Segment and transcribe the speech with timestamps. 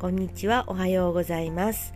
[0.00, 0.62] こんにちは。
[0.68, 1.92] おはようございます、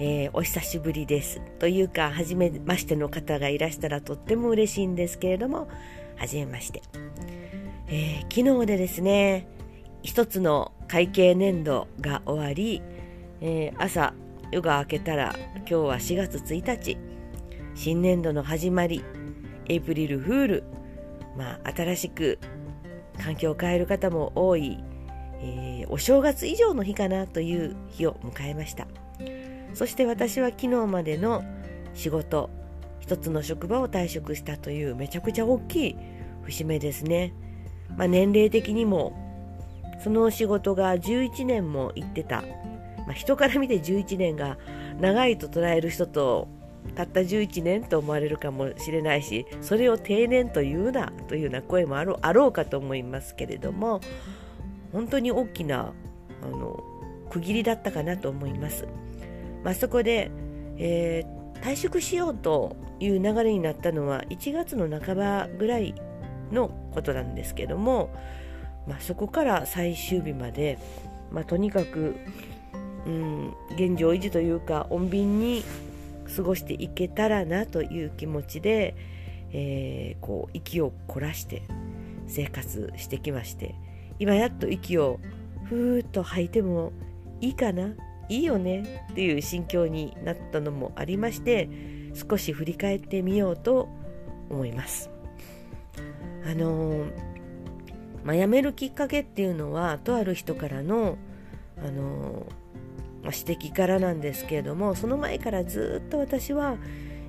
[0.00, 1.40] えー、お久しぶりです。
[1.60, 5.68] というか初めましての方がいらしたらとっても嬉しいんですけれども
[6.16, 6.82] 初めまして、
[7.86, 9.46] えー、昨日でですね
[10.02, 12.82] 一つの会計年度が終わり、
[13.40, 14.12] えー、朝
[14.50, 16.98] 夜が明けたら今日は4月1日
[17.76, 19.04] 新年度の始まり
[19.68, 20.64] エイプリルフール。
[21.38, 22.40] まあ新しく
[23.22, 24.82] 環境を変える方も多い
[25.40, 28.86] えー、お正月以上の日かなという日を迎えました。
[29.74, 31.44] そして私は昨日までの
[31.94, 32.48] 仕事
[33.00, 35.96] 一つの職場を退職したというめちゃくちゃ大きい
[36.44, 37.34] 節目ですね、
[37.96, 39.12] まあ、年齢的にも
[40.02, 42.42] その仕事が11年も行ってた、
[43.06, 44.58] まあ、人から見て11年が
[45.00, 46.48] 長いと捉える人と
[46.94, 54.00] たった11年と思われるかもしれないしそれを定年というなというような声もあろうかと思いますけれども
[54.92, 55.92] 本当に大きな
[56.42, 56.82] あの
[57.30, 58.86] 区切りだったかなと思います。
[59.64, 60.30] まあ、そこで、
[60.78, 65.94] えー、退職しようという流れになったのは1月の半ばぐらい
[66.52, 68.14] のことなんですけども、
[68.86, 70.78] まあ、そこから最終日まで、
[71.30, 72.16] まあ、とにかく、
[73.06, 75.64] うん、現状維持というか穏便に
[76.36, 78.94] 過ごしていけたらなという気持ちで、
[79.52, 81.62] えー、こう息を凝らして
[82.28, 83.74] 生活してきまして
[84.18, 85.20] 今やっと息を
[85.64, 86.92] ふーっと吐いても
[87.40, 87.94] いいかな？
[88.28, 89.06] いいよね？
[89.12, 91.68] っていう心境になったのもありまして
[92.14, 93.88] 少し振り返ってみようと
[94.48, 95.10] 思います。
[96.44, 97.06] あの
[98.24, 101.16] まあ、辞めるきっかけっていうのはとある人からの、
[101.78, 102.46] あの
[103.22, 106.76] まあ、指摘からなんですけれどもその前からずっと私は、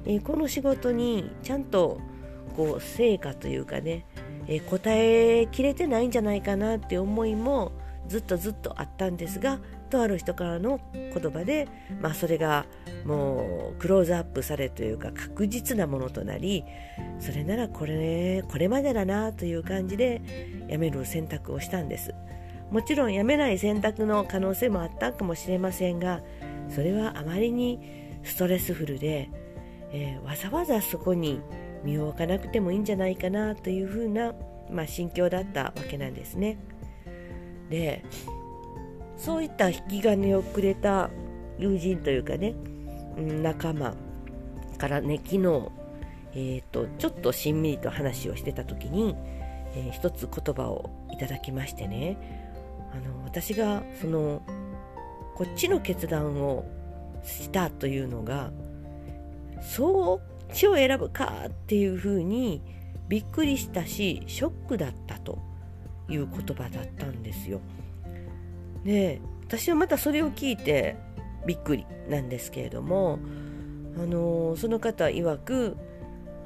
[0.06, 2.00] えー、この仕事にちゃんと
[2.56, 4.06] こう成果というかね
[4.48, 7.72] え答えきれてないんじゃないかなって思いも
[8.08, 9.60] ずっとずっとあったんですが
[9.90, 11.68] とある人からの言葉で、
[12.02, 12.66] まあ、それが
[13.06, 16.64] もうクローズアップされというか確実なものとなり
[17.20, 20.22] それならこれこれまでだなという感じで
[20.70, 22.14] 辞める選択をしたんです。
[22.72, 26.22] もちろん辞めない選択の可能性もあったかもしれませんが
[26.70, 27.80] それはあまりに
[28.24, 29.30] ストレスフルで、
[29.94, 31.40] えー、わざわざそこに
[31.84, 34.34] 身を置かなくてもいいんじゃないかなというふうな、
[34.72, 36.58] まあ、心境だったわけなんですね。
[37.70, 38.04] で
[39.18, 41.10] そういった引き金をくれた
[41.58, 42.54] 友人というかね
[43.18, 43.96] 仲間
[44.78, 45.72] からね昨日、
[46.34, 49.16] えーと、ちょっとしんみりと話をしてた時に、
[49.76, 52.18] えー、一つ言葉をいただきましてね
[52.94, 54.44] あの私がその
[55.36, 56.66] こっちの決断を
[57.24, 58.52] したというのが
[59.62, 62.62] そうちを選ぶかっていうふうに
[63.08, 65.40] びっくりしたしショックだったと
[66.10, 67.62] いう言葉だったんですよ。
[68.84, 70.98] で私はまたそれを聞いて
[71.46, 73.20] びっくりなんですけれども、
[73.98, 75.78] あのその方曰く、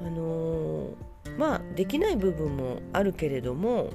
[0.06, 0.90] あの
[1.38, 3.91] まあできない部分もあるけれども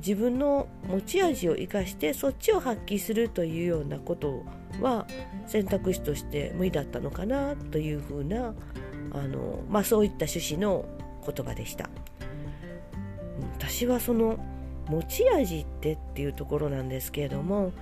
[0.00, 4.44] 自分の持ち味を生かしてそっちを発揮するというようなこと
[4.80, 5.06] は
[5.46, 8.54] 選択肢として無理だったのかなというふうな
[9.12, 10.84] あの、まあ、そういった趣旨の
[11.24, 11.88] 言葉でした。
[13.58, 14.38] 私はその
[14.88, 17.72] 持ち味ってっていうところなんですけれども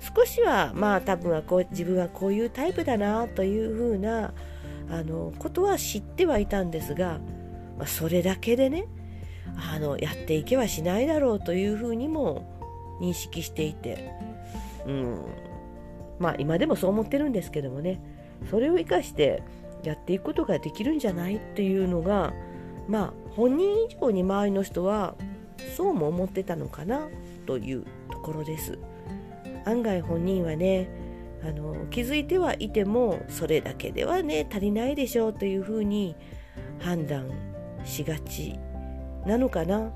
[0.00, 4.32] 少しはまあ多分はこう自分はこういうタイプだなというふうな
[4.90, 7.18] あのことは知ってはいたんですが、
[7.78, 8.86] まあ、それだけでね
[9.72, 14.12] あのやっていけはしないだろうというふうにも認識していて、
[14.86, 15.24] うん、
[16.18, 18.00] まあ今でもそう思ってるんですけどもね
[18.50, 19.42] それを生かして
[19.82, 22.32] やっていくことができるんじゃないっていうのが
[22.88, 25.14] まあ本人以上に周りの人は
[25.76, 27.08] そうも思ってたのかな
[27.46, 28.78] というところです。
[29.64, 30.88] 案外本人はね
[31.42, 36.16] あの気づいてはいてもそれだけではね足りないでしょうというふうに
[36.80, 37.30] 判断
[37.84, 38.58] しがち
[39.26, 39.92] なのかな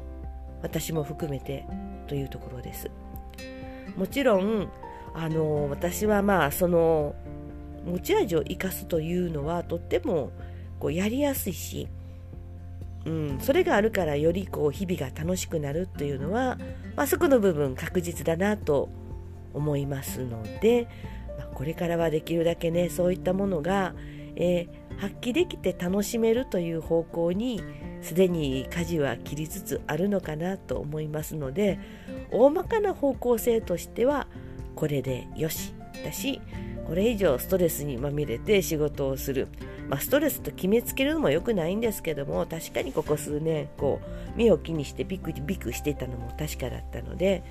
[0.63, 1.67] 私も含めて
[2.07, 2.91] というところです。
[3.97, 4.69] もちろん
[5.15, 7.15] あの私はまあその
[7.85, 10.33] 持ち味を生かすというのはとっても
[10.79, 11.89] こうやりやすいし、
[13.05, 16.59] うん、それがあるからよりこう日々が楽しくなるというのは、
[16.97, 18.89] まあ、そこの部分確実だなと
[19.55, 20.89] 思いますので、
[21.39, 23.95] まあ、これからはできるだけねそういったものが、
[24.37, 27.63] えー、発揮できて楽しめるという方向に
[28.03, 31.79] すでに舵は切りつつあるのかなと思いますので
[32.31, 34.27] 大まかな方向性としては
[34.75, 35.75] これでよし。
[36.05, 36.41] だし
[36.91, 39.47] これ以上ストレスにまみれて仕事をする、
[39.89, 44.01] まあ、ストレスと決めつけるのも良くないんですけども確かにここ数年こ
[44.35, 47.45] う目を気にしてビクビクしてたのも確かだったので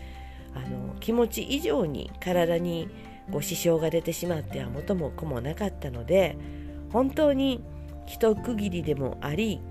[0.53, 2.89] あの気持ち以上に体に
[3.31, 6.35] ご支障が出てしまっては元も子もなかったので
[6.91, 7.63] 本当に
[8.07, 9.61] 一区切りでもあり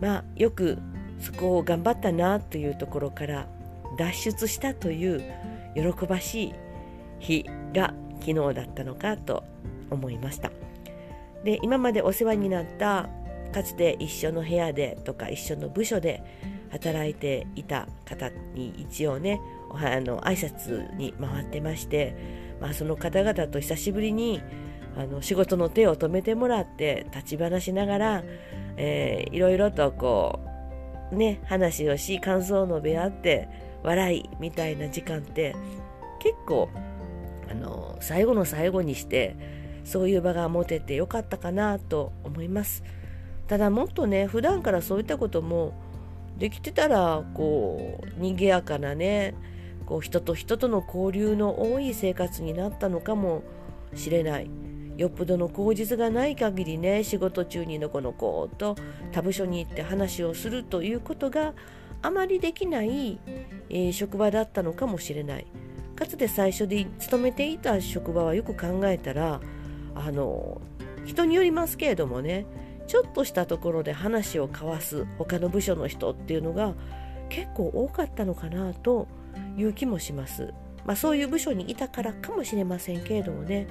[0.00, 0.80] まあよく
[1.20, 3.46] そこを頑張ったなというところから
[3.96, 5.22] 脱出したという
[5.76, 6.54] 喜ばしい
[7.20, 9.44] 日が昨日だったのかと
[9.90, 10.50] 思いました。
[11.44, 13.08] で今までお世話になった
[13.52, 16.22] かつて一緒の部屋でとか一緒の部署で
[16.70, 19.40] 働いていた方に一応ね
[19.70, 22.16] あの挨拶に回ってまして、
[22.60, 24.42] まあ、その方々と久しぶりに
[24.96, 28.24] あの仕事の手を止めてもらって立ち話しながら、
[28.76, 30.40] えー、いろいろとこ
[31.12, 33.48] うね話をし感想を述べ合って
[33.82, 35.54] 笑いみたいな時間って
[36.18, 36.68] 結構
[37.50, 39.36] あの最後の最後にして
[39.84, 42.82] そういう場が持ててよかったかなと思います。
[43.46, 45.74] ただもっとね普段からそういったことも
[46.38, 49.34] できてたらこう賑やかなね
[49.86, 53.42] こう人と人との交流の多い生活になったのかも
[53.94, 54.50] しれない。
[54.96, 58.76] よっぽどの口実がない限りね仕事中にのこのこと
[59.12, 61.52] 他部署に行って話をするということが
[62.00, 63.18] あまりできない、
[63.68, 65.46] えー、職場だったのかもしれない。
[65.96, 69.40] かつて最初で勤めていた職場はよく考えたら
[69.94, 70.60] あの
[71.04, 72.46] 人によりますけれどもね
[72.86, 76.74] ちょっとしたところで話を交わす他の部署の人っていうのが
[77.28, 79.08] 結構多かったのかなと
[79.56, 80.52] いう気もします。
[80.84, 83.66] まあ、そういう部署にいたからかもしれませんけれどもね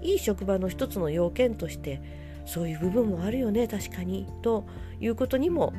[0.00, 2.00] いい職場の一つの要件として
[2.46, 4.64] そういう部分もあるよね確かにと
[5.00, 5.72] いうことにも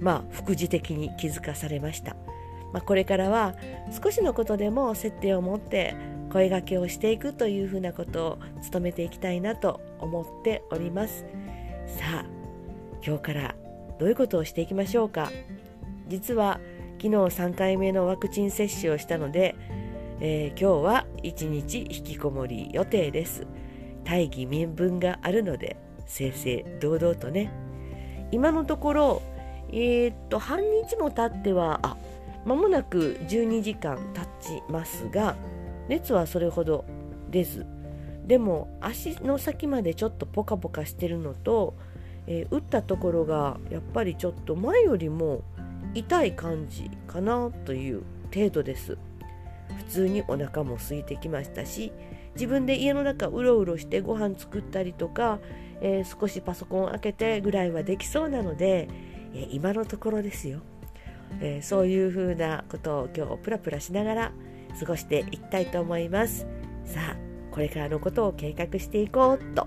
[0.00, 2.16] まあ副次的に気づかされました。
[2.76, 3.54] まあ、これからは
[4.02, 5.96] 少しのことでも接点を持って
[6.30, 8.38] 声がけをしていくというふうなことを
[8.70, 11.24] 努めていきたいなと思っております。
[11.86, 12.26] さあ
[13.02, 13.54] 今日から
[13.98, 15.32] どういうことをしていきましょうか。
[16.06, 16.60] 実は
[16.98, 19.54] 昨日3回目のワクチン接種をしたので、
[20.20, 23.46] えー、今日は1日引きこもり予定です。
[24.04, 27.50] 大義名分があるので正々堂々とね。
[28.32, 29.22] 今のところ
[29.70, 31.96] えー、っと半日も経ってはあ
[32.46, 35.36] 間もなく12時間経ちますが
[35.88, 36.84] 熱はそれほど
[37.30, 37.66] 出ず。
[38.26, 41.74] でも足の先までちょっとポカポカしてるのと、
[42.26, 45.42] えー、打ったところがやっぱりちょっと前よりも
[45.94, 48.02] 痛い感じかなという
[48.34, 48.98] 程度です。
[49.76, 51.92] 普通にお腹も空いてきましたし
[52.34, 55.38] 自分で家の中うろうろしてご飯作ったりとか、
[55.80, 58.88] えー、少しパソコン開けてぐらいはできそうなので、
[59.34, 60.60] えー、今のところですよ。
[61.40, 64.32] えー、そういうふうなことを今日プラプラしながら
[64.78, 66.46] 過ごしていきたいと思います。
[66.84, 67.16] さあ
[67.50, 69.66] これからのことを計画していこうと。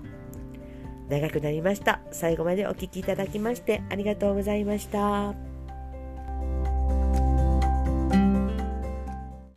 [1.08, 2.00] 長くなりました。
[2.12, 5.49] 最後までお聴きいただきましてありがとうございました。